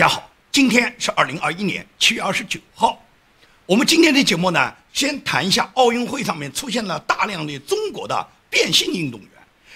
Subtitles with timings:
[0.00, 2.98] 大家好，今天是二零二一年七月二十九号。
[3.66, 9.28] 我们今天的节目呢，先谈一下奥运会上面出现了大量的中国的变性运动员，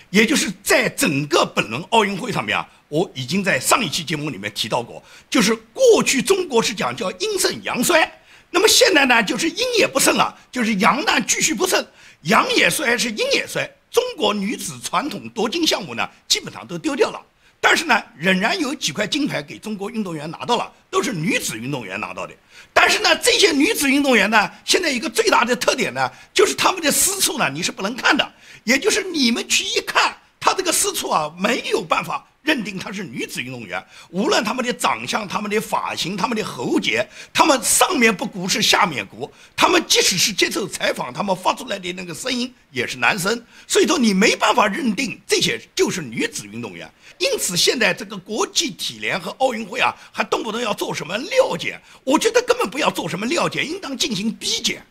[0.09, 8.11] 也就是在整个本轮奥运会上面啊，我已经在上一期节目里面提到过，就是过去中国是讲叫阴盛阳衰，
[8.49, 11.87] 那么现在呢，就是阴也不盛了，就是阳呢继续不盛，
[12.23, 13.71] 阳也衰是阴也衰。
[13.91, 17.21] 中国女子传统夺金项目呢，基本上都丢掉了。
[17.67, 22.35] 但是呢，仍然有几块金牌给中国运动员拿到了，都是女子运动员拿到的。
[22.75, 28.33] 但是呢，这些女子运动员呢，现在一个最大的特点呢，就是她们的私处呢，你是不能看的，
[28.65, 32.27] 也就是你们去一看，她这个私处啊，没有办法。
[32.45, 46.89] 认定她是女子运动员，无论他们的长相、他们的发型、他们的喉结，他们上面不鼓是下面鼓，他们即使是接受采访，他们发出来的那个声音也是男生，所以说你没办法认定这些就是女子运动员。
[47.19, 54.85] 因此，现在这个国际体联和奥运会啊，还动不动要做什么料检，我觉得根本不要做什么料检，应当进行逼检。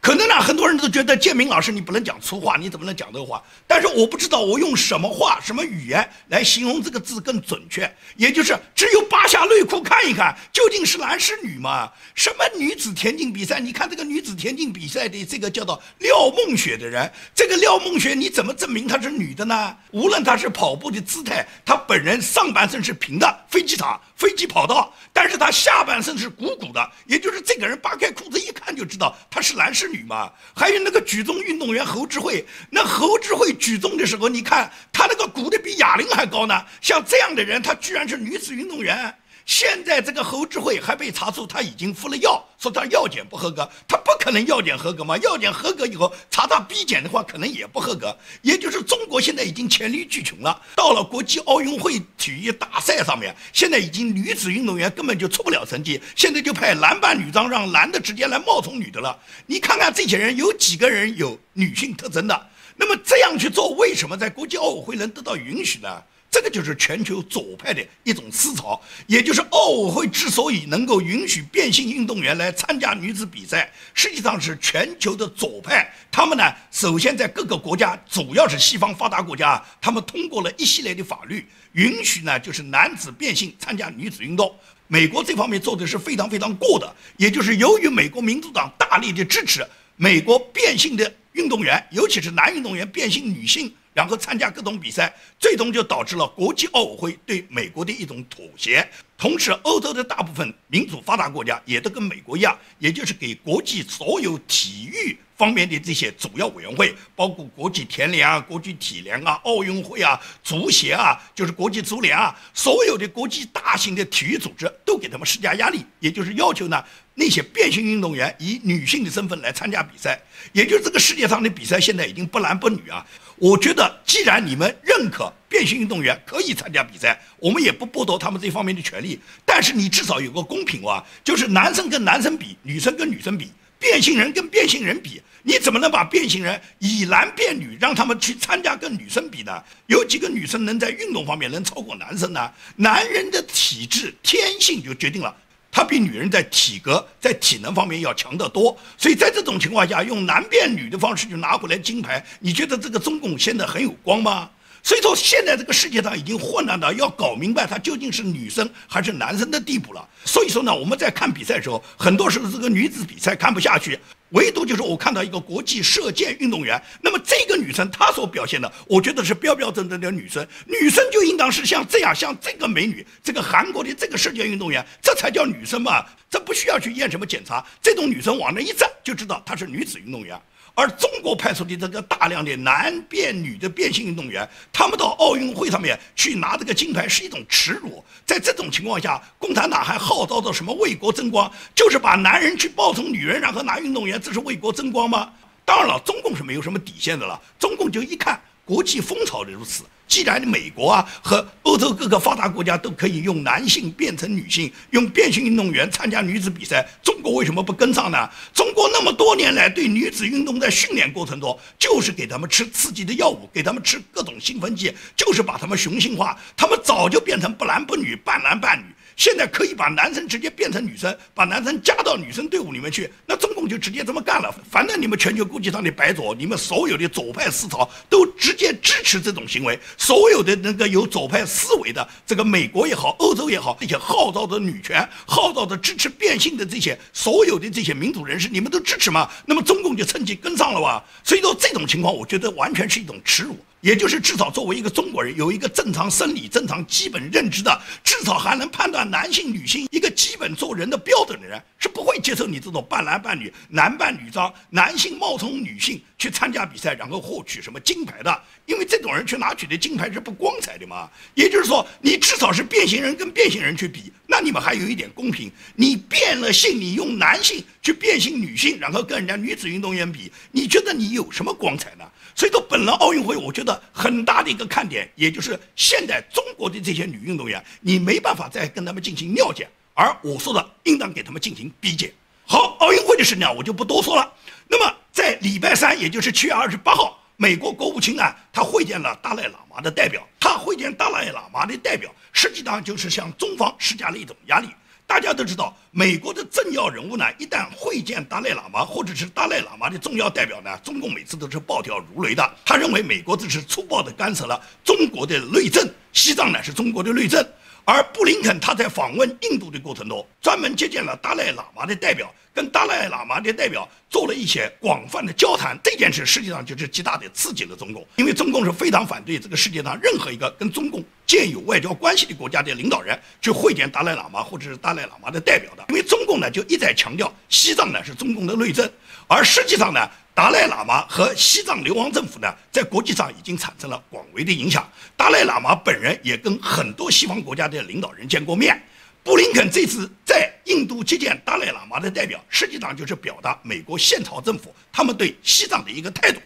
[0.00, 3.42] 可能呢，很多人都觉得建明老师你不能讲粗话，你怎么能讲这个话？
[3.66, 11.92] 但是我不知道我用什么话、什么语言来形容这个字更准确，也就是只有扒下内裤看一看，究竟是男是女嘛？
[12.14, 13.60] 什么女子田径比赛？
[13.60, 19.76] 你看这个女子田径比赛的这个叫做廖梦雪的人，这个廖梦雪你怎么证明她是女的呢？
[19.90, 29.90] 无论她是跑步的姿态，她本人上半身是平的，飞机场、飞机跑道，但是他下半身是鼓鼓的，也就是这个人扒开裤子一看就知道他是男是。
[29.90, 36.64] 女嘛，还有那个举重运动员侯智慧，那侯智慧举重的时候，你看他那个鼓的比哑铃还高呢。
[36.80, 39.12] 像这样的人，他居然是女子运动员。
[39.50, 45.18] 现在这个侯智慧还被查出他已经服了药，说他药检不合格，他不可能药检合格嘛？
[45.18, 48.16] 药检合格以后查他 B 检的话，可能也不合格。
[48.42, 59.18] 也就是中国现在已经黔驴技穷了，到了国际奥运会体育大赛上面，现在已经女子运动员根本就出不了成绩，现在就派男扮女装，让男的直接来冒充女的了。
[59.46, 62.46] 你看看这些人有几个人有女性特征的？
[62.80, 66.02] 那么这样去做，为什么在国际奥委会能得到允许呢？
[66.30, 75.92] 这个就是全球左派的一种思潮，也就是奥委会之所以能够允许变性运动员来参加女子比赛，实际上是全球的左派。
[76.10, 84.54] 他们呢，首先在各个国家，主要是西方发达国家，他们通过了一系列的法律，允许呢，就是男子变性参加女子运动。
[84.86, 89.66] 美国这方面做的是非常非常过的，也就是由于美国民主党大力的支持，
[89.96, 93.72] 美国变性的运动员，尤其是男运动员变性女性。
[93.92, 98.88] 然后参加各种比赛，最终就导致了国际奥委会对美国的一种妥协。
[99.18, 116.84] 同时，欧洲的大部分民主发达国家也都跟美国一样，也就是给国际所有体育方面的这些主要委员会，包括国际田联啊、国际体联啊、奥运会啊、足协啊，就是国际足联啊，所有的国际大型的体育组织都给他们施加压力，也就是要求呢，
[117.14, 120.20] 那些变性运动员以女性的身份来参加比赛。
[120.52, 123.06] 也就是这个世界上的比赛现在已经不男不女啊。
[123.36, 129.18] 我觉得，既然你们认可变性运动员可以参加比赛，我们也不剥夺他们这方面的权利。
[129.46, 139.60] 但是你至少有个公平啊，就是男生跟男生比，女生跟女生比，变性人跟变性人比，你怎么能把变性人以男变女，让他们去参加跟女生比呢？
[139.86, 142.52] 有几个女生能在运动方面能超过男生呢？
[142.76, 145.34] 男人的体质天性就决定了。
[145.72, 154.50] 他比女人在体格、在体能方面要强得多，所以在这种情况下，用男变女的方式就拿回来金牌，你觉得这个中共现在很有光吗？
[154.82, 160.08] 所以说，现在这个世界上已经混乱到要搞明白他究竟是女生还是男生的地步了。
[160.24, 163.98] 所以说呢，我们在看比赛的时候，很多时候这个女子比赛看不下去。
[164.30, 170.46] 唯独就是我看到一个国际射箭运动员，那么这个女生她所表现的，我觉得是标标准准的女生。
[170.66, 176.06] 女生就应当是像这样，像这个美女，这个韩国的这个射箭运动员，这才叫女生嘛。
[176.30, 180.40] 这不需要去验什么检查，这种女生往那一站就知道她是女子运动员。
[180.74, 188.02] 而中国派出的这个大量的男变女的变性运动员，他们到奥运会上面去拿这个金牌是一种耻辱。
[188.24, 195.32] 在这种情况下，共产党还号召着什么为国争光，就是把男人去抱成女人，然后拿运动员，这是为国争光吗？
[195.64, 197.40] 当然了，中共是没有什么底线的了。
[197.58, 198.40] 中共就一看
[198.70, 199.82] 国际风潮如此。
[200.06, 208.30] 既然美国啊和欧洲各个发达国家都可以用男性变成女性，用变性运动员参加女子比赛，中国为什么不跟上呢？
[208.54, 218.84] 中国那么多年来对女子运动在训练过程中，就是给他们吃刺激的药物，给他们吃各种兴奋剂，就是把他们雄性化，他们早就变成不男不女、半男半女。
[219.20, 224.50] 现在可以把男生直接变成女生，把男生加到女生队伍里面去，那中共就直接这么干了。
[224.70, 229.78] 反正你们全球国际上的白左，你们所有的左派思潮都直接支持这种行为。
[229.98, 239.30] 所有的那个有左派思维的，这个美国也好，欧洲也好，这些号召的女权、号召的支持变性的这些所有的这些民主人士，你们都支持吗？
[239.44, 241.04] 那么中共就趁机跟上了吧。
[241.22, 243.54] 所以说这种情况，我觉得完全是一种耻辱。
[243.80, 258.42] 也就是至少作为一个中国人，有一个正常生理、正常基本认知的，至少还能判断男性、女性一个基本做人的标准的人，是不会接受你这种半男半女、男扮女装、男性冒充女性去参加比赛，然后获取什么金牌的。
[258.66, 261.08] 因为这种人去拿取的金牌是不光彩的嘛。
[261.34, 265.50] 也就是说，你至少是变形人跟变形人去比，那你们还有一点公平。
[265.74, 272.04] 你变了性，你用男性去变性女性，然后跟人家女子运动员比，你觉得你有什么光彩呢？
[272.40, 282.10] 所以说，本轮奥运会，我觉得很大的一个看点，也就是现在中国的这些女运动员，你没办法再跟他们进行尿检，而我说的应当给他们进行逼检。
[282.46, 284.32] 好，奥运会的事呢，我就不多说了。
[284.68, 294.70] 那么在礼拜三，也就是七月二十八号，美国国务卿呢，他会见了达赖喇嘛的代表，他会见达赖喇嘛的代表，实际上就是向中方施加了一种压力。
[295.10, 302.48] 大家都知道，美国的政要人物呢，一旦会见达赖喇嘛或者是达赖喇嘛的重要代表呢，中共每次都是暴跳如雷的。
[302.64, 307.44] 他认为美国这是粗暴地干涉了中国的内政，西藏呢是中国的内政。
[307.84, 315.76] 而布林肯他在访问印度的过程中，专门接见了达赖喇嘛的代表，跟达赖喇嘛的代表做了一些广泛的交谈。
[315.82, 328.90] 这件事实际上就是极大的刺激了中共，因为中共是非常反对这个世界上任何一个跟中共建有外交关系的国家的领导人去会见达赖喇嘛或者是达赖喇嘛的代表的，因为中共呢就一再强调西藏呢是中共的内政，
[329.28, 330.10] 而实际上呢。
[330.32, 334.88] 达赖喇嘛和西藏流亡政府呢，在国际上已经产生了广为的影响。
[335.14, 338.80] 达赖喇嘛本人也跟很多西方国家的领导人见过面。
[339.22, 346.40] 布林肯这次在印度接见达赖喇嘛的代表，实际上就是表达美国现朝政府他们对西藏的一个态度。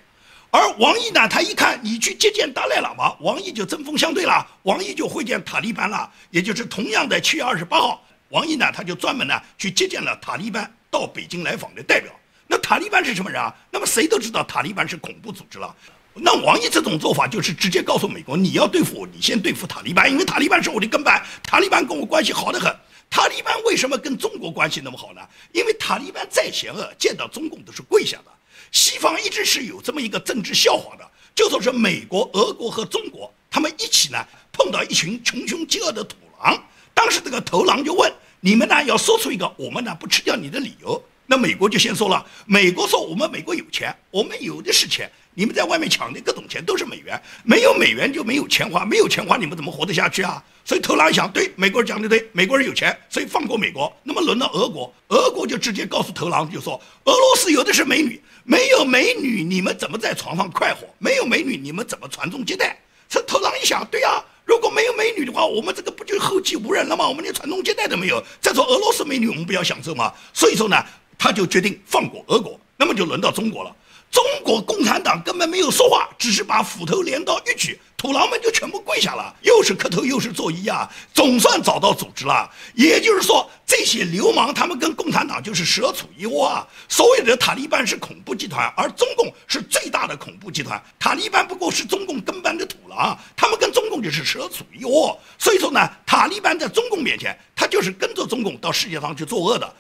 [0.55, 6.09] 而王毅呢，他一看你去接见达赖喇嘛，王毅就针锋相对了，王毅就会见塔利班了。
[6.31, 12.13] 也就是同样的七月二十八号，王毅呢，他就专门呢去接见了塔利班到北京来访的代表。
[12.47, 13.53] 那塔利班是什么人啊？
[13.69, 15.75] 那么谁都知道塔利班是恐怖组织了。
[16.15, 22.73] 那王毅这种做法就是直接告诉美国，你要对付我，你先对付塔利班，因为塔利班是我的跟班，塔利班跟我关系好得很。
[23.11, 25.21] 塔利班为什么跟中国关系那么好呢？
[25.51, 28.31] 因为塔利班再险恶，见到中共都是跪下的。
[28.75, 34.19] 西方一直是有这么一个政治笑话的，就说是美国、俄国和中国他们一起呢
[34.53, 36.61] 碰到一群穷凶极恶的土狼，
[36.93, 41.01] 当时这个头狼就问你们呢要说出一个我们呢不吃掉你的理由。
[41.27, 50.43] 那美国就先说了，美国说我们美国有钱，我们有的是钱，你们在外面抢的各种钱都是美元，没有美元就没有钱花，没有钱花你们怎么活得下去啊？
[50.67, 53.91] 所以特朗普想，对美国人讲的对，美国人有钱，所以放过美国。
[54.03, 60.87] 那么轮到俄国，俄国就直接告诉特朗普，就说俄罗斯有的是美女，没有美女你们怎么在床上快活？
[60.99, 62.79] 没有美女你们怎么传宗接代？
[63.09, 64.23] 这特朗普想，对呀。
[64.47, 67.09] 如果没有美女的话，我们这个不就后继无人了吗？
[67.09, 68.23] 我们连传宗接代都没有。
[68.43, 70.13] 再说俄罗斯美女，我们不要享受吗？
[70.35, 70.85] 所以说呢，
[71.19, 72.59] 他就决定放过俄国。
[72.77, 73.75] 那么就轮到中国了。
[74.11, 82.49] 中国共产党根本没有说话，只是把斧头镰刀一举，土狼们就全部跪下了，又是磕头又是作揖啊，总算找到组织了。
[82.75, 86.65] 也就是说，这些流氓他们跟共产党就是蛇鼠一窝啊。
[86.89, 90.81] 所谓的塔利班是恐怖集团，而中共是最大的恐怖集团。
[90.97, 95.19] 塔利班不过是中共跟班的土狼，他们跟中共就是蛇鼠一窝。
[95.39, 99.75] 所以说呢，塔利班在中共面前，他就是跟着中共到世界上去作恶的。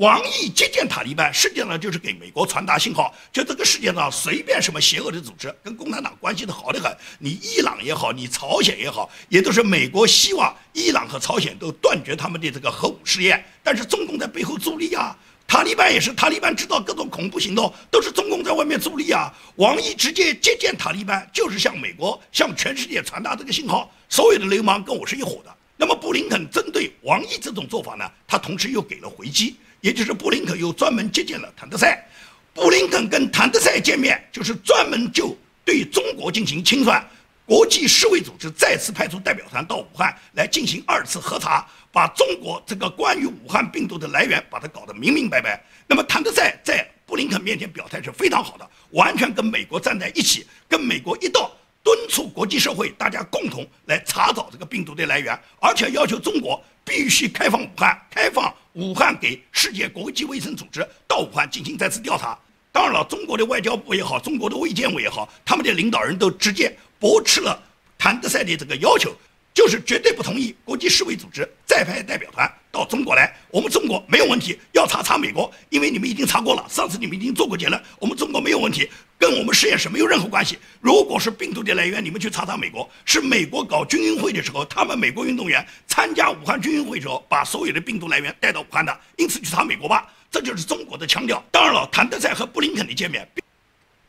[0.00, 6.90] 王毅接见塔利班，实际上就是给美国传达信号，就这个世界上随便什么邪恶的组织，跟共产党关系都好得很。
[7.18, 13.44] 你伊朗也好，你朝鲜也好，也都是美国希望伊朗和朝鲜都断绝他们的这个核武试验。
[13.62, 15.14] 但是中共在背后助力啊，
[15.46, 19.30] 塔利班也是，塔利班知道各种恐怖行动都是中共在外面助力啊。
[19.56, 25.54] 王毅直接接见塔利班，就是向美国、向全世界传达这个信号：所有的流氓跟我是一伙的。
[25.76, 29.56] 那么布林肯针对王毅这种做法呢，他同时又给了回击。
[29.80, 32.06] 也就是布林肯又专门接见了谭德赛，
[32.52, 37.04] 布林肯跟谭德赛见面，就是专门就对中国进行清算。
[37.46, 45.60] 国际世卫组织再次派出代表团到武汉来进行二次核查，把中国这个关于武汉病毒的来源把它搞得明明白白。
[45.88, 51.50] 那么谭德赛在布林肯面前表态是非常好的，完全跟美国站在一起，跟美国一道。
[51.82, 62.38] 敦促国际社会大家共同来查找这个病毒的来源，而且要求中国必须开放武汉，开放武汉给世界国际卫生组织到武汉进行再次调查。
[62.72, 67.60] 当然了，中国的外交部也好，中国的卫健委也好，他们的领导人都直接驳斥了
[67.98, 69.14] 谭德赛的这个要求。
[69.52, 73.34] 就是绝对不同意国际世卫组织再派代表团到中国来。
[73.50, 78.88] 我们中国没有问题，要查查美国，因为你们已经查过了，上次你们已经做过结论，我们中国没有问题，
[79.20, 80.58] 跟我们实验室没有任何关系。
[80.80, 90.10] 如果是病毒的来源，你们去查查美国，是美国搞军运会的时候，他们美国运动员参加武汉军运会的时候，把所有的病毒来源带到武汉的，因此去查美国吧。
[90.30, 91.44] 这就是中国的腔调。
[91.50, 93.28] 当然了，谭德赛和布林肯的见面，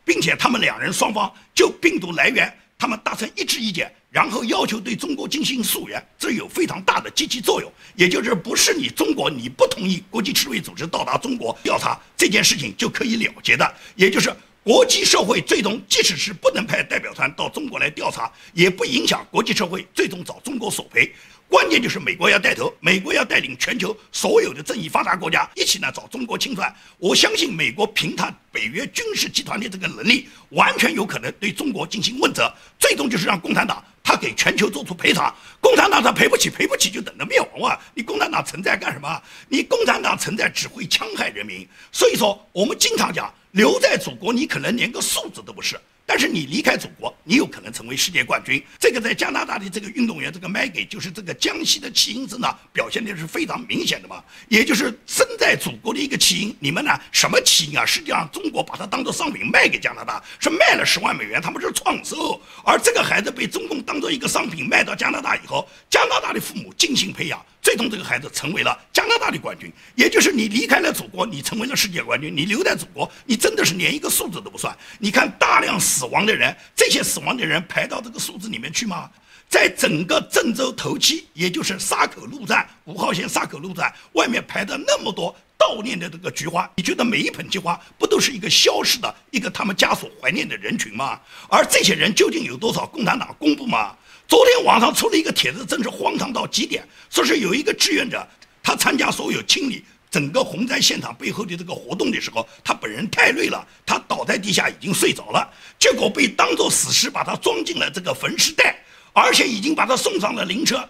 [0.05, 2.49] 并且他们两人双方就病毒来源。
[2.79, 7.71] 他们达成一致意见，然后要求对中国进行溯源，这有非常大的积极作用。
[7.95, 13.71] 也就是不是你中国你不同意国际世卫组织到达中国调查这件事情就可以了结的。
[13.95, 21.11] 也就是国际社会最终即使是不能派代表团到中国来调查，也不影响国际社会最终找中国索赔。
[21.51, 26.73] 关键就是美国要带头，美国要带领全球所有的正义发达国家一起呢找中国清算。
[26.97, 32.49] 我相信美国凭他北约军事集团的这个能力，完全有可能对中国进行问责。
[32.79, 35.35] 最终就是让共产党他给全球做出赔偿。
[35.59, 37.77] 共产党他赔不起，赔不起就等着灭亡啊！
[37.93, 39.21] 你共产党存在干什么？
[39.49, 41.67] 你共产党存在只会戕害人民。
[41.91, 45.77] 所以说，我们经常讲留在祖国，你可能连个素质都不是。
[46.11, 48.61] 但是你离开祖国，你有可能成为世界冠军。
[48.77, 54.21] 这个在加拿大的这个运动员，这个 Maggie 就是这个江西的弃婴身上表现的是非常明显的嘛。
[54.49, 57.85] 也就是身在祖国的一个弃婴，你们呢什么弃婴啊？
[57.85, 62.37] 实际上中国把它当做商品卖给加拿大，是卖了十万美元，他们是创收。
[62.65, 67.41] 而这个孩子被中共当做一个商品卖到加拿大以后，加拿大的父母精心培养。
[67.61, 72.35] 最终，这个孩子成为了加拿大的冠军，也就是你离开了祖国，你成为了世界冠军。
[72.35, 74.75] 你留在祖国，你真的是连一个数字都不算。
[74.97, 79.09] 你看大量死亡的人，这些死亡的人排到这个数字里面去吗？
[79.47, 91.19] 在整个郑州头七，也就是沙口路站五号线沙口路站外面排的那么多悼念的这个菊花，你觉得每一盆菊花不都是一个消失的一个他们家属怀念的人群吗？
[91.49, 92.85] 而这些人究竟有多少？
[92.87, 93.95] 共产党公布吗？
[94.31, 96.87] 昨天网上出了一个帖子，真是荒唐到极点。
[97.09, 98.25] 说是有一个志愿者，
[98.63, 105.45] 他参加所有清理整个洪灾现场背后的这个活动的时候，他本人太累了，他倒在地下已经睡着了，
[105.77, 108.79] 结果被当作死尸把他装进了这个焚尸袋，
[109.11, 110.81] 而且已经把他送上了灵车。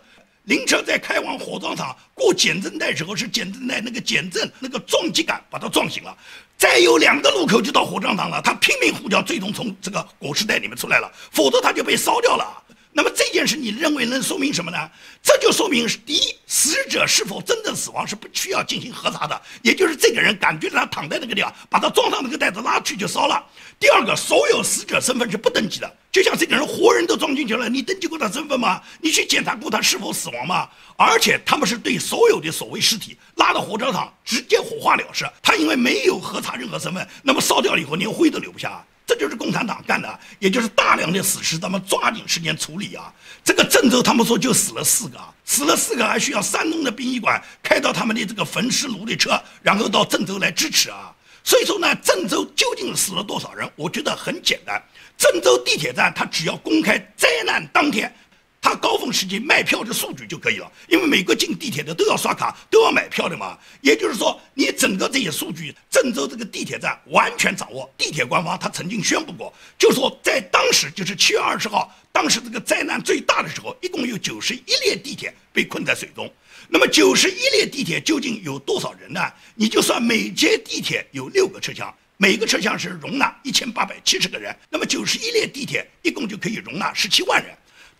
[0.43, 6.15] 灵车在开往火葬场过减震带时候，是减震带那个减震那个撞击感把他撞醒了。
[6.59, 12.45] 再有两个路口就到火葬场了，他拼命呼叫，最终从这个裹尸袋里面出来了，否则他就被烧掉了。
[12.93, 14.77] 那么这件事你认为能说明什么呢？
[15.23, 23.41] 这就说明第一，死者是否真正死亡是不需要进行核查的，也就是这个人感觉他躺在那个地方，把他装上那个袋子拉去就烧了。
[23.79, 28.81] 第二个，所有死者身份是不登记的，就像这个人活人都装进去了，你登记过他身份吗？
[28.99, 30.67] 你去检查过他是否死亡吗？
[30.97, 38.85] 而且他们是对所有的所谓尸体拉到火葬场直接火化了事，他因为没有核查任何身份，那么烧掉了以后连灰都留不下。
[39.11, 43.13] 这就是共产党干的，也就是大量的死尸，咱们抓紧时间处理啊！
[43.43, 51.13] 这个郑州，他们说就死了四个啊，死了四个，还需要山东的殡仪馆开到他们的这个焚尸炉的车，然后到郑州来支持啊！
[51.43, 53.69] 所以说呢，郑州究竟死了多少人？
[53.75, 54.81] 我觉得很简单，
[55.17, 58.15] 郑州地铁站它只要公开灾难当天。
[58.61, 63.57] 他高峰时期卖票的数据就可以了，因为每个进地铁的都要刷卡，都要买票的嘛。
[63.81, 67.91] 也就是说，你整个这些数据，郑州这个地铁站完全掌握。
[67.97, 76.31] 地铁官方他曾经宣布过，就说在当时就是七月二十号，当时这个灾难最大的时候，一共有九十一列地铁被困在水中。
[76.69, 79.21] 那么九十一列地铁究竟有多少人呢？
[79.55, 87.51] 你就算每节地铁有六个车厢，每个车厢是容纳一千八百七十个人，那么九十一列地铁一共就可以容纳十七万人。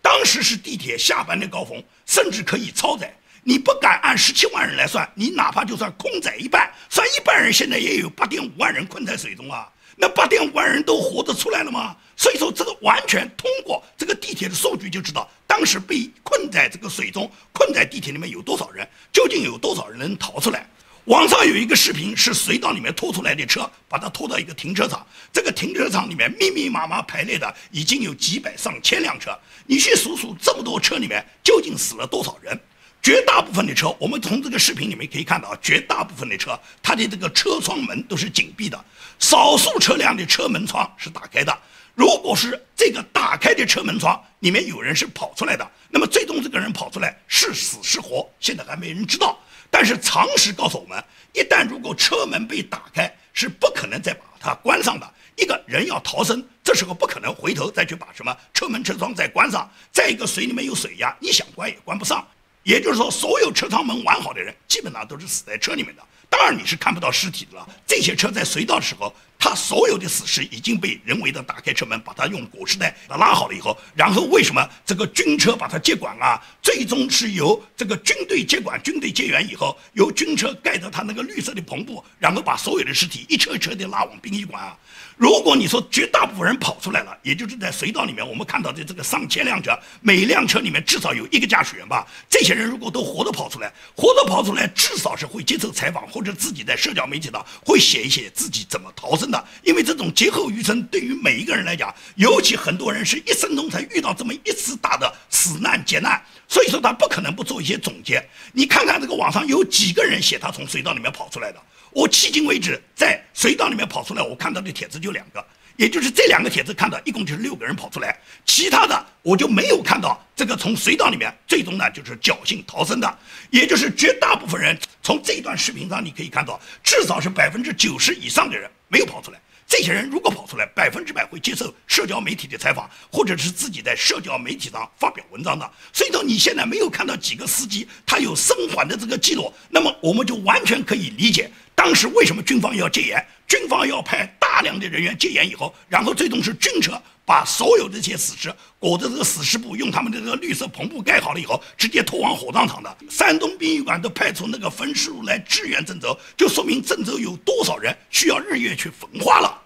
[0.01, 3.13] 当时是地铁下班的高峰，甚至可以超载。
[3.43, 9.67] 你不敢按十七万人来算，你哪怕就算空载一半，算一半人，现在也有八点五万人困在水中啊。
[9.95, 11.95] 那八点五万人都活着出来了吗？
[12.15, 20.67] 所以说，这个完全通过这个地铁的数据就知道，当时被困在这个水中，困在地铁里面有多少人，究竟有多少人能逃出来。
[21.05, 25.05] 网上有一个视频，是隧道里面拖出来的车，把它拖到一个停车场。
[25.33, 29.35] 这个停车场里面密密麻麻排列的已经有几百上千辆车。
[29.65, 32.59] 你去数数这么多车里面究竟死了多少人？
[33.01, 38.85] 绝大部分的车，我们从这个视频里面可以看到，绝大部分的车它的这个车窗门都是紧闭的，
[39.17, 41.57] 少数车辆的车门窗是打开的。
[41.95, 49.39] 如果是这个打开的车门窗里面有人是跑出来的，那么最终这个人跑出来是死是活，现在还没人知道。
[49.71, 55.13] 但是常识告诉我们，一旦如果车门被打开，是不可能再把它关上的。
[55.37, 59.67] 一个人要逃生，这时候不可能回头再去把什么车门车窗再关上。
[59.91, 62.27] 再一个，水里面有水压，你想关也关不上。
[62.63, 66.03] 也就是说，所有车窗门完好的人，基本上都是死在车里面的。
[66.29, 67.67] 当然你是看不到尸体的了。
[67.87, 76.39] 这些车在隧道的时候，他所有的死尸已经被人为的打开车门，把他用裹尸袋拉好了以后，然后为什么这个军车把他接管啊？
[76.61, 84.77] 最终是由这个军队接管，军队接援以后，由军车盖着他那个绿色的篷布，然后把所有的尸体一车一车的拉往殡仪馆啊。
[85.17, 92.07] 如果你说绝大部分人跑出来了，也就是在隧道里面，我们看到的这个上千辆车，每辆车里面至少有一个驾驶员吧。
[92.29, 99.43] 这些人如果都活着跑出来，活着跑出来，至少是会接受采访，或者自己在社交媒体上会写一写自己怎么逃生的。
[99.63, 108.21] 因为这种劫后余生，对于每一个人来讲，尤其很多人是一生中才遇到这么一次大的死难劫难，所以说他不可能不做一些总结。
[108.51, 111.59] 你看看这个网上有几个人写他从隧道里面跑出来的。
[111.91, 115.45] 我迄今为止在隧道里面跑出来，我看到的帖子就两个，
[115.81, 123.19] 也就是这两个帖子看到一共就是六个人跑出来，其他的我就没有看到这个从隧道里面最终呢就是侥幸逃生的，
[123.49, 129.41] 也就是绝大部分人从这段视频上你可以看到，至少是百分之九十以上的人没有跑出来。
[129.67, 135.67] 这些人如果跑出来，百分之百会接受社交媒体的采访，或者是自己在社交媒体上发表文章的。
[135.91, 146.93] 所以说，你现在没有看到几个司机他有生还的这个记录，那么我们就完全可以理解当时为什么军方要戒严，军方要派大量的人员戒严以后，然后最终是军车
[147.25, 152.97] 把所有这些死尸裹着这个死尸布，用他们的这个绿色篷布盖好了以后，直接拖往火葬场的。
[153.09, 159.61] 山东殡仪馆都派出那个焚尸炉来支援郑州，就说明郑州有多少人需要日月去焚化了。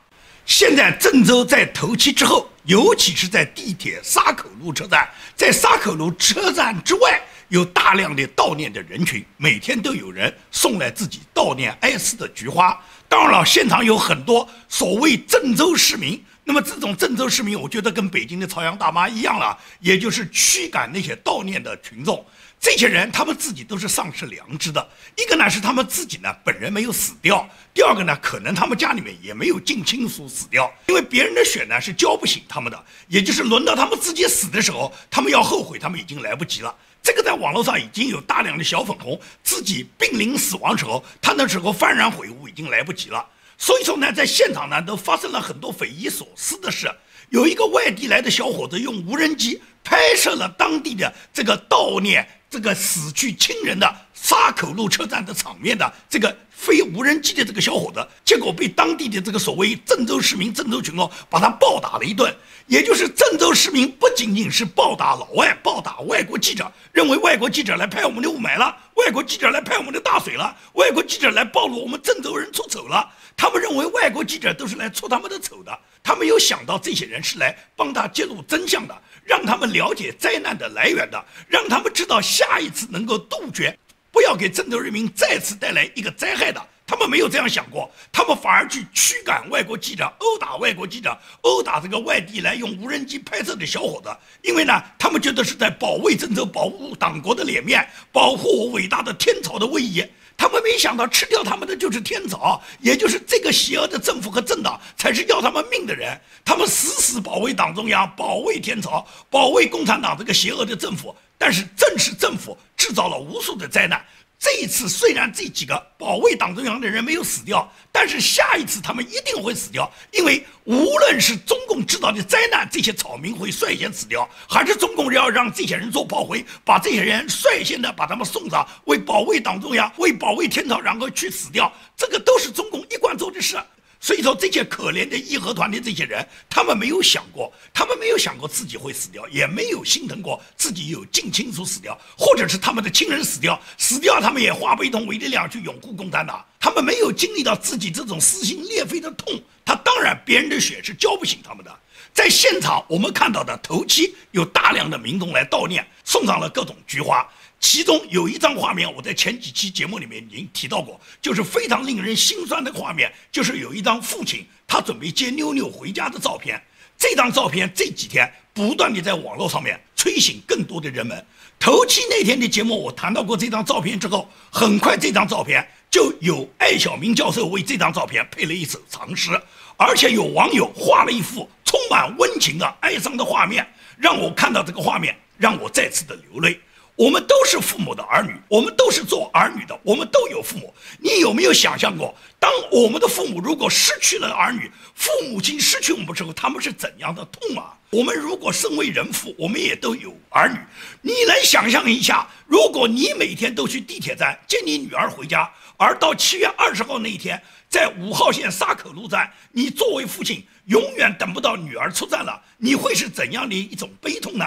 [0.48, 7.22] 现在郑州在头七之后，尤其是在地铁沙口路车站，在沙口路车站之外，
[7.55, 12.77] 有大量的悼念的人群，每天都有人送来自己悼念哀思的菊花。
[13.07, 22.25] 当然了，现场有很多所谓郑州市民，那么这种郑州市民，我觉得跟北京的朝阳大妈一样了，也就是驱赶那些悼念的群众。
[22.59, 36.75] 这些人他们自己都是丧失良知的，一个呢是他们自己呢本人没有死掉，第二个呢可能他们家里面也没有近亲属死掉，因为别人的血呢是浇不醒他们的，也就是轮到他们自己死的时候，他们要后悔，他们已经来不及了。
[37.05, 43.24] 这个在网络上已经有大量的小粉红，自己濒临死亡时候，他那时候幡然悔悟，已经来不及了。
[43.59, 46.91] 所以说呢，在现场呢都发生了很多匪夷所思的事。
[47.29, 52.27] 有一个外地来的小伙子用无人机拍摄了当地的这个悼念。
[52.50, 62.34] 这个死去亲人的沙口路车站的场面的这个飞无人机的这个小伙子，结果被当地的这个所谓郑州市民、郑州群众把他暴打了一顿。
[62.68, 73.08] 也就是郑州市民不仅仅是暴打老外、暴打外国记者，认为外国记者来拍我们的雾霾了，外国记者来拍我们的大水了，外国记者来暴露我们郑州人出丑了。
[73.38, 79.00] 他们认为外国记者都是来出他们的丑的，他没有想到这些人是来帮他揭露真相的。
[79.25, 83.77] 让他们了解灾难的来源的，让他们知道下一次能够杜绝，
[84.11, 86.61] 不要给郑州人民再次带来一个灾害的。
[86.88, 94.16] 他们没有这样想过，他们反而去驱赶外国记者，殴打外国记者，殴打这个外地来用无人机拍摄的小伙子。
[94.44, 100.05] 因为呢，他们觉得是在保卫郑州，保护党国的脸面，保护我伟大的天朝的威仪。
[100.37, 106.19] 他们没想到吃掉他们的就是天朝，也就是这个邪恶的政府和政党才是要他们命的人。
[106.43, 111.15] 他们死死保卫党中央，保卫天朝，保卫共产党这个邪恶的政府。
[111.37, 114.03] 但是正是政府制造了无数的灾难。
[114.37, 133.57] 这一次虽然这几个保卫党中央的人没有死掉，但是下一次他们一定会死掉，因为无论是中共制造的灾难，这些草民会率先死掉，还是中共要让这些人做炮灰，把这些人率先的把他们送上，为保卫党中央，为保卫天朝，然后去死掉，这个都是中共一贯做的事。
[134.00, 146.46] 所以说，这些可怜的义和团的这些人，他们没有想过，他们没有想过自己会死掉，也没有心疼过自己有近亲属死掉，或者是他们的亲人死掉，死掉他们也化悲痛为力量去拥护共产党。
[146.60, 151.75] 他们没有经历到自己这种撕心裂肺的痛，他当然别人的血是浇不醒他们的。
[152.14, 157.27] 在现场，我们看到的头七有大量的民众来悼念，送上了各种菊花。
[157.66, 166.62] 其中有一张画面，我在前几期节目里面已经提到过，就是非常令人心酸的画面，就是有一张父亲他准备接妞妞回家的照片。
[166.96, 171.25] 这张照片这几天不断地在网络上面催醒更多的人们。
[171.58, 179.32] 头七那天的节目我谈到过这张照片之后，很快这张照片就有艾小明教授为这张照片配了一首长诗，
[179.75, 186.60] 而且有网友画了一幅充满温情的哀伤的画面，让我看到这个画面，让我再次的流泪。
[186.96, 190.74] 我们都是父母的儿女，我们都是做儿女的，我们都有父母。
[190.98, 197.77] 你有没有想象过，当我们的父母如果失去了儿女，父母亲失去我们之后，他们是怎样的痛啊？
[197.90, 200.58] 我们如果身为人父，我们也都有儿女。
[201.01, 214.46] 你能想象一下，如果你每天都去地铁站接你女儿回家，而到七月二十号那一天，在五号线沙口路站，你作为父亲永远等不到女儿出站了，你会是怎样的一种悲痛呢？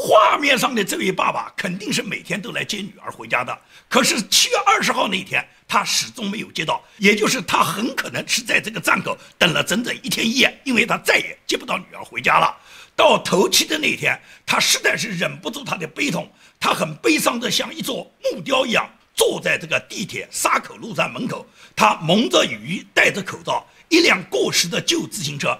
[0.00, 3.58] 画面上的这位爸爸肯定是每天都来接女儿回家的，
[3.88, 12.56] 可是七月二十号那一天他始终没有接到，也就是他很可能是在这个站口等了整整一天一夜，因为他再也接不到女儿回家了。
[12.94, 16.30] 到头七的那一天，他实在是忍不住他的悲痛，
[16.60, 25.58] 他很悲伤的像一座木雕一样坐在这个地铁沙口路站门口，他蒙着雨，戴着口罩，一辆过时的旧自行车。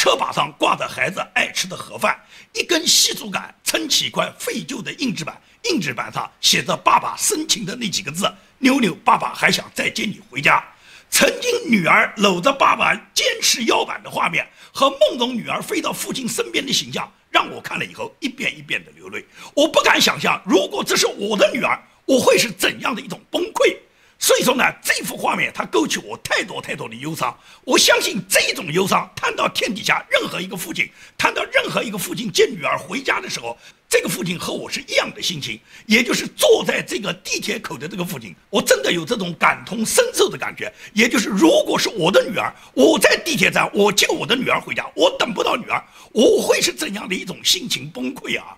[0.00, 2.18] 车把上挂着孩子爱吃的盒饭，
[2.54, 8.24] 一根细竹竿撑起一块废旧的硬纸板，硬纸板上写着爸爸深情的那几个字
[8.60, 10.64] ：“妞妞，爸爸还想再接你回家。”
[11.10, 19.22] 曾经女儿搂着爸爸坚持腰板的画面和梦中女儿飞到父亲身边的形象，让我看了以后一遍一遍的流泪。
[19.54, 23.76] 我不敢想象，如果这是我的女儿，我会是怎样的一种崩溃。
[24.22, 27.34] 所以说呢，这幅画面它勾起我太多太多的忧伤。
[27.64, 33.56] 我相信这种忧伤，谈到天底下任何一个父亲，谈到任何一个父亲接女儿回家的时候，
[33.88, 40.70] 这个父亲和我是一样的心情，也就是坐在这个地铁口的这个父亲，我真的有这种感同身受的感觉。
[40.92, 48.54] 也就是如果是我的女儿，我在地铁站，我接我的女儿回家，我等不到女儿，我会是怎样的一种心情崩溃啊？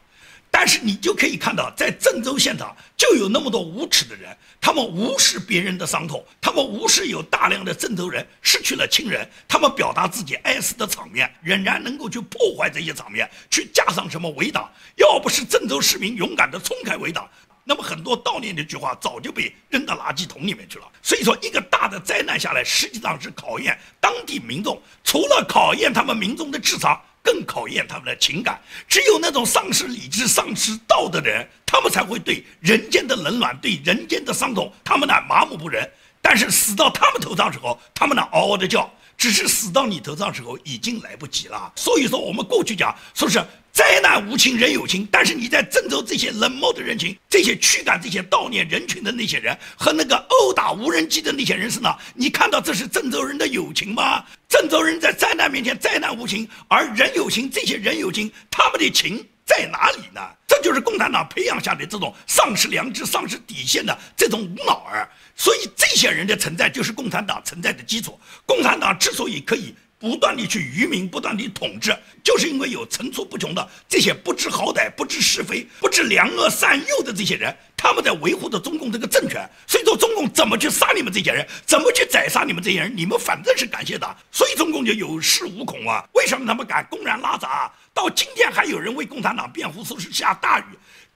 [0.54, 14.70] 但是你就可以看到，在郑州现场就有那么多无耻的人，他们无视别人的伤痛，他们无视有大量的郑州人失去了亲人，他们表达自己哀思的场面，仍然能够去破坏这些场面，去架上什么围挡。
[14.96, 17.28] 要不是郑州市民勇敢地冲开围挡，
[17.64, 20.86] 那么很多悼念的句话早就被扔到垃圾桶里面去了。
[21.02, 27.00] 所以说，一个大的灾难下来，实际上是考验当地民众，除了考验他们民众的智商。
[27.24, 35.88] 更考验他们的情感，只有那种丧失理智、丧失道德的人，他们才会对人间的冷暖、对人间的伤痛，他们呢麻木不仁。
[36.20, 38.92] 但是死到他们头上时候，他们呢嗷嗷的叫。
[39.22, 41.72] 只是死到你头上时候，已经来不及了。
[41.76, 43.40] 所以说，我们过去讲说是
[43.72, 54.24] 灾难无情人有情，但是你在郑州这些冷漠的人群、这些驱赶这些悼念人群的那些人和那个殴打无人机的那些人身上，你看到这是郑州人的友情吗？
[54.48, 60.20] 郑州人在灾难面前灾难无情，而人有情，这些人有情，他们的情在哪里呢？
[60.46, 65.08] 这就是共产党培养下的这种丧失良知、丧失底线的这种无脑儿。
[65.34, 68.18] 所以这些人的存在就是共产党存在的基础。
[68.46, 79.48] 共产党之所以可以不断地去愚民、不断地统治，就是因为有层出不穷的这些不知好歹、不知是非、不知良恶善恶的这些人，他们在维护着中共这个政权。
[79.64, 84.16] 所以说，中共怎么去杀你们这些人，怎么去宰杀你们这些人，你们反正是感谢的。
[84.32, 86.04] 所以中共就有恃无恐啊！
[86.14, 87.70] 为什么他们敢公然拉闸？
[87.94, 90.64] 到今天还有人为共产党辩护，说是下大雨，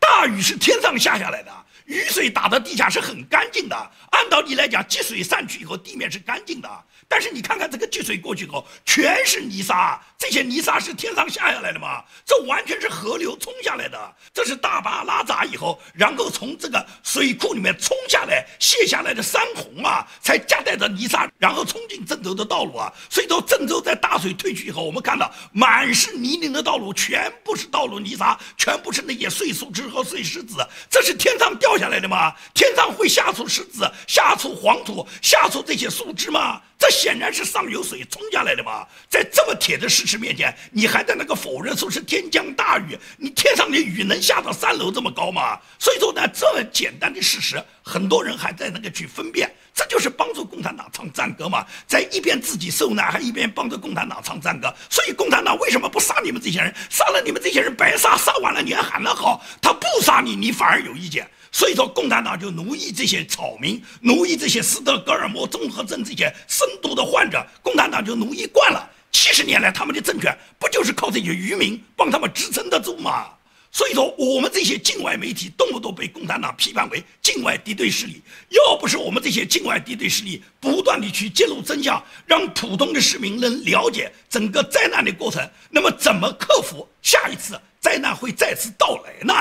[0.07, 1.53] 大雨是天上下下来的。
[1.87, 6.69] 雨水打到地下是很干净的，按道理来讲，积水散去以后，地面是干净的。
[7.09, 12.03] 但是你看看这个积水过去以后，全是泥沙，这些泥沙是天上下下来的吗？
[12.25, 14.17] 这完全是河流冲下来的。
[14.35, 22.93] 这是大坝拉闸以后，然后从这个水库里面冲下来卸下来的山洪啊，才夹带着泥沙，然后冲进郑州的道路啊。
[23.09, 30.67] 所以说，郑州在大水退去以后，我们看到满是泥泞的道路，全部是道路泥沙，全部是那些碎树枝碎石子。
[30.91, 32.33] 这是天上掉下来的吗？
[32.55, 36.61] 天上会下出石子、下出黄土、下出这些树枝吗？
[36.79, 38.87] 这显然是上游水冲下来的嘛！
[39.09, 42.99] 在这么铁的事实面前，你还在那个否认说是天降大雨？
[43.17, 45.59] 你天上的雨能下到三楼这么高吗？
[45.79, 54.73] 所以说呢，这么简单的事实，很多人还在那个去分辨，这就是帮助共产党唱赞歌嘛，在一边自己受难，还一边帮着共产党唱赞歌。
[54.91, 56.75] 所以共产党为什么不杀你们这些人？
[56.91, 61.27] 杀了你们这些人白杀，杀完了你还喊得好，他不杀你，你反而有意见。
[61.57, 68.87] 所以说，共产党就奴役这些草民，奴役这些斯德哥尔摩综合症这些深度的患者，共产党就奴役惯了。
[69.11, 73.29] 七十年来，他们的政权不就是靠这些渔民帮他们支撑得住吗？
[73.73, 89.33] 所以说，我们这些境外媒体动不动被共产党批判为境外敌对势力，要不是我们这些境外敌对势力不断地去揭露真相，让普通的市民能了解整个灾难的过程，那么怎么克服下一次灾难会再次到来呢？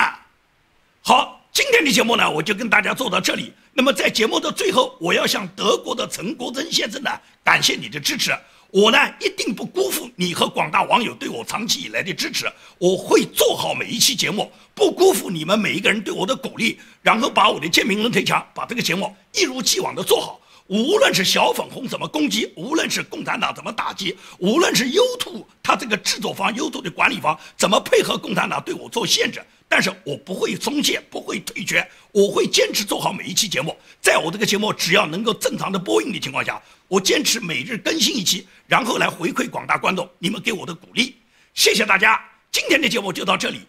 [1.02, 1.35] 好。
[1.56, 3.54] 今天的节目呢，我就跟大家做到这里。
[3.72, 7.10] 那么在节目的最后，我要向德国的陈国珍先生呢，
[7.46, 8.38] 感谢你的支持。
[8.72, 12.46] 我呢一定不辜负你和广大网友对我长期以来的支持，
[12.78, 20.42] 我会做好每一期节目，不辜负你们每一个人对我的鼓励，然后把我的建明论推墙，把这个节目一如既往的做好。
[20.68, 33.76] 无论是小粉红怎么攻击，无论是共产党怎么打击，无论是优兔他这个制作方、优兔的管理方怎么配合共产党对我做限制，但是我不会松懈，不会退却，我会坚持做好每一期节目。
[34.02, 41.16] 在我这个节目只要能够正常的播映的情况下，我坚持每日更新一期，然后来回馈广大观众你们给我的鼓励。
[41.54, 43.62] 谢谢大家，今天的节目就到这里。